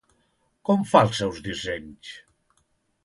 [0.69, 2.15] Com fa els seus dissenys?